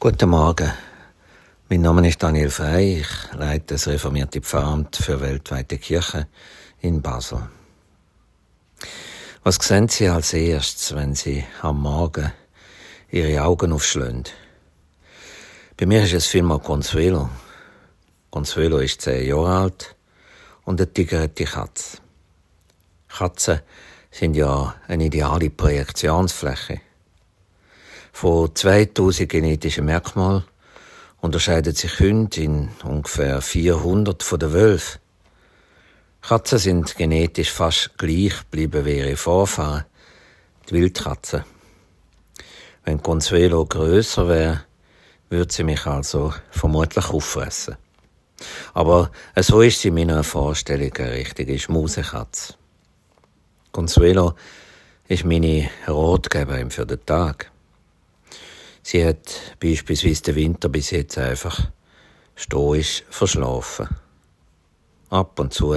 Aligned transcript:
Guten 0.00 0.28
Morgen. 0.28 0.72
Mein 1.68 1.80
Name 1.80 2.08
ist 2.08 2.22
Daniel 2.22 2.50
Frey. 2.50 3.00
Ich 3.00 3.32
leite 3.32 3.74
das 3.74 3.88
reformierte 3.88 4.40
Pfarramt 4.40 4.94
für 4.94 5.20
weltweite 5.20 5.76
Kirche 5.76 6.28
in 6.80 7.02
Basel. 7.02 7.48
Was 9.42 9.56
sehen 9.56 9.88
Sie 9.88 10.08
als 10.08 10.34
erstes, 10.34 10.94
wenn 10.94 11.16
Sie 11.16 11.44
am 11.62 11.82
Morgen 11.82 12.32
Ihre 13.10 13.42
Augen 13.42 13.72
aufschlagen? 13.72 14.22
Bei 15.76 15.84
mir 15.84 16.04
ist 16.04 16.12
es 16.12 16.28
vielmal 16.28 16.60
Consuelo. 16.60 17.28
Consuelo 18.30 18.78
ist 18.78 19.02
zehn 19.02 19.26
Jahre 19.26 19.62
alt 19.62 19.96
und 20.64 20.80
eine 20.80 20.92
tigerte 20.92 21.44
Katze. 21.44 21.98
Katzen 23.08 23.62
sind 24.12 24.36
ja 24.36 24.76
eine 24.86 25.06
ideale 25.06 25.50
Projektionsfläche. 25.50 26.82
Von 28.20 28.52
2000 28.52 29.28
genetischen 29.28 29.84
Merkmalen 29.84 30.42
unterscheiden 31.20 31.72
sich 31.72 32.00
Hunde 32.00 32.40
in 32.40 32.68
ungefähr 32.82 33.40
400 33.40 34.24
von 34.24 34.40
den 34.40 34.52
Wölfen. 34.52 35.00
Katzen 36.22 36.58
sind 36.58 36.96
genetisch 36.96 37.52
fast 37.52 37.96
gleich 37.96 38.36
geblieben 38.40 38.84
wie 38.84 38.98
ihre 38.98 39.16
Vorfahren, 39.16 39.84
die 40.68 40.74
Wildkatzen. 40.74 41.44
Wenn 42.84 43.00
Consuelo 43.00 43.64
grösser 43.66 44.26
wäre, 44.26 44.64
würde 45.30 45.52
sie 45.52 45.62
mich 45.62 45.86
also 45.86 46.34
vermutlich 46.50 47.08
auffressen. 47.10 47.76
Aber 48.74 49.12
so 49.36 49.60
ist 49.60 49.80
sie 49.80 49.88
in 49.88 49.94
meiner 49.94 50.24
Vorstellung 50.24 50.92
eine 50.96 51.12
richtige 51.12 51.56
Schmusekatze. 51.56 52.54
Consuelo 53.70 54.34
ist 55.06 55.24
meine 55.24 55.70
Rotgeberin 55.86 56.72
für 56.72 56.84
den 56.84 57.06
Tag. 57.06 57.52
Sie 58.90 59.04
hat 59.04 59.34
beispielsweise 59.60 60.22
den 60.22 60.36
Winter 60.36 60.70
bis 60.70 60.92
jetzt 60.92 61.18
einfach 61.18 61.68
stoisch 62.34 63.04
verschlafen. 63.10 63.86
Ab 65.10 65.38
und 65.38 65.52
zu 65.52 65.76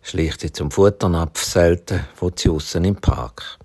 schleicht 0.00 0.40
sie 0.40 0.50
zum 0.50 0.70
Futternapf, 0.70 1.44
selten 1.44 2.06
wo 2.16 2.30
sie 2.34 2.48
aussen 2.48 2.86
im 2.86 2.96
Park. 2.96 3.58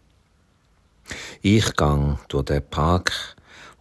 Ich 1.41 1.73
gang 1.77 2.19
durch 2.27 2.47
den 2.47 2.61
Park, 2.69 3.13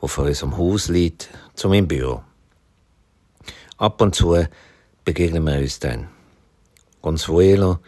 wo 0.00 0.06
vor 0.06 0.26
unserem 0.26 0.56
Haus 0.56 0.86
liegt, 0.86 1.28
zu 1.56 1.68
meinem 1.68 1.88
Büro. 1.88 2.22
Ab 3.78 4.00
und 4.00 4.14
zu 4.14 4.46
begegnen 5.04 5.42
wir 5.42 5.58
uns 5.58 5.80
dann. 5.80 6.06
Consuelo 7.00 7.80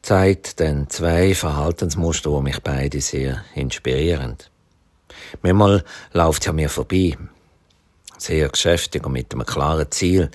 zeigt 0.00 0.60
dann 0.60 0.88
zwei 0.88 1.34
Verhaltensmuster, 1.34 2.30
die 2.30 2.42
mich 2.42 2.62
beide 2.62 3.02
sehr 3.02 3.44
inspirieren. 3.54 4.38
Manchmal 5.42 5.84
läuft 6.12 6.48
an 6.48 6.56
mir 6.56 6.68
vorbei. 6.68 7.16
Sehr 8.18 8.48
geschäftig 8.48 9.04
und 9.04 9.12
mit 9.12 9.32
einem 9.32 9.44
klaren 9.44 9.90
Ziel. 9.90 10.30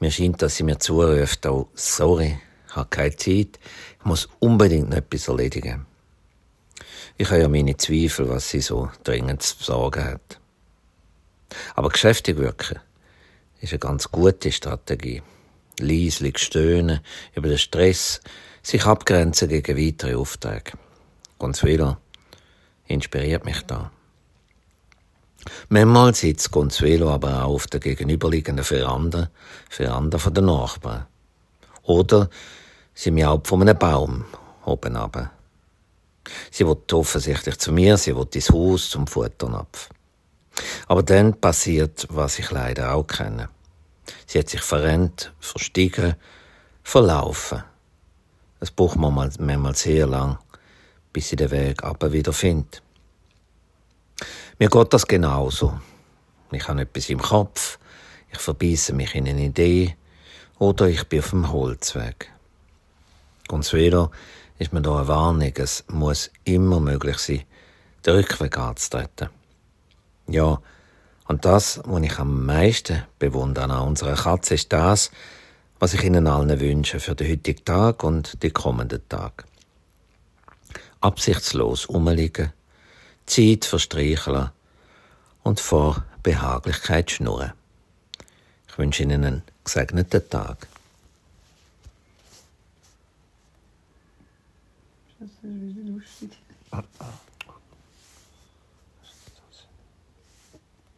Mir 0.00 0.10
scheint, 0.10 0.42
dass 0.42 0.56
sie 0.56 0.64
mir 0.64 0.78
zuruft, 0.78 1.46
oh, 1.46 1.68
sorry, 1.74 2.38
ich 2.68 2.76
habe 2.76 2.88
keine 2.90 3.16
Zeit, 3.16 3.58
ich 3.98 4.04
muss 4.04 4.28
unbedingt 4.40 4.90
noch 4.90 4.96
etwas 4.96 5.28
erledigen. 5.28 5.86
Ich 7.16 7.30
habe 7.30 7.42
ja 7.42 7.48
meine 7.48 7.76
Zweifel, 7.76 8.28
was 8.28 8.50
sie 8.50 8.60
so 8.60 8.90
dringend 9.04 9.42
zu 9.42 9.58
besorgen 9.58 10.04
hat. 10.04 10.40
Aber 11.74 11.90
geschäftig 11.90 12.36
wirken 12.38 12.80
ist 13.60 13.72
eine 13.72 13.78
ganz 13.78 14.10
gute 14.10 14.50
Strategie. 14.50 15.22
Leislich 15.78 16.38
stöhnen 16.38 17.00
über 17.34 17.48
den 17.48 17.58
Stress, 17.58 18.20
sich 18.62 18.84
abgrenzen 18.84 19.48
gegen 19.48 19.76
weitere 19.76 20.14
Aufträge. 20.14 20.72
Ganz 21.38 21.62
wieder 21.62 22.00
inspiriert 22.86 23.44
mich 23.44 23.62
da. 23.62 23.90
Manchmal 25.68 26.14
sitzt 26.14 26.50
Consuelo 26.50 27.10
aber 27.10 27.44
auch 27.44 27.54
auf 27.54 27.66
der 27.66 27.80
gegenüberliegenden 27.80 28.64
Veranda, 28.64 29.30
Veranda 29.68 30.18
von 30.18 30.34
den 30.34 30.46
Nachbarn. 30.46 31.06
Oder 31.82 32.28
sie 32.94 33.10
miaut 33.10 33.46
von 33.46 33.62
einem 33.62 33.78
Baum 33.78 34.24
oben 34.64 34.96
runter. 34.96 35.30
Sie 36.50 36.66
wird 36.66 36.92
offensichtlich 36.92 37.58
zu 37.58 37.72
mir, 37.72 37.96
sie 37.96 38.14
wird 38.14 38.34
ins 38.36 38.50
Haus 38.50 38.90
zum 38.90 39.06
Futternapf. 39.06 39.88
Aber 40.86 41.02
dann 41.02 41.40
passiert, 41.40 42.06
was 42.10 42.38
ich 42.38 42.50
leider 42.50 42.94
auch 42.94 43.06
kenne. 43.06 43.48
Sie 44.26 44.38
hat 44.38 44.48
sich 44.48 44.60
verrennt, 44.60 45.32
verstiegen, 45.40 46.14
verlaufen. 46.82 47.64
Es 48.60 48.70
braucht 48.70 48.96
manchmal 48.96 49.74
sehr 49.74 50.06
lang, 50.06 50.38
bis 51.12 51.28
sie 51.28 51.36
den 51.36 51.50
Weg 51.50 51.82
aber 51.82 52.12
wieder 52.12 52.32
findet. 52.32 52.82
Mir 54.58 54.68
geht 54.68 54.92
das 54.92 55.06
genauso. 55.06 55.80
Ich 56.50 56.68
habe 56.68 56.82
etwas 56.82 57.08
im 57.08 57.20
Kopf, 57.20 57.78
ich 58.30 58.38
verbeiße 58.38 58.92
mich 58.92 59.14
in 59.14 59.28
eine 59.28 59.44
Idee 59.44 59.96
oder 60.58 60.88
ich 60.88 61.04
bin 61.08 61.20
auf 61.20 61.30
dem 61.30 61.52
Holzweg. 61.52 62.30
Consuelo 63.48 64.10
ist 64.58 64.72
mir 64.72 64.82
da 64.82 64.96
eine 64.96 65.08
Warnung, 65.08 65.52
es 65.56 65.84
muss 65.88 66.30
immer 66.44 66.80
möglich 66.80 67.18
sein, 67.18 67.42
den 68.06 68.14
Rückweg 68.14 68.56
anzutreten. 68.58 69.28
Ja, 70.28 70.60
und 71.26 71.44
das, 71.44 71.80
was 71.84 72.02
ich 72.02 72.18
am 72.18 72.46
meisten 72.46 73.02
bewundere 73.18 73.64
an 73.64 73.88
unserer 73.88 74.14
Katze, 74.14 74.54
ist 74.54 74.72
das, 74.72 75.10
was 75.78 75.94
ich 75.94 76.04
Ihnen 76.04 76.26
allen 76.26 76.60
wünsche 76.60 77.00
für 77.00 77.14
den 77.14 77.30
heutigen 77.30 77.64
Tag 77.64 78.04
und 78.04 78.42
die 78.42 78.50
kommenden 78.50 79.08
Tage. 79.08 79.44
Absichtslos 81.00 81.86
umliegen, 81.86 82.52
Zeit 83.26 83.64
verstreichen 83.64 84.50
und 85.42 85.60
vor 85.60 86.04
Behaglichkeit 86.22 87.10
schnurren. 87.10 87.52
Ich 88.68 88.78
wünsche 88.78 89.02
Ihnen 89.02 89.24
einen 89.24 89.42
gesegneten 89.64 90.28
Tag. 90.28 90.66
Das 95.18 95.28
ist 95.28 95.76
lustig. 95.86 96.38
Ah, 96.70 96.82
ah. 96.98 97.04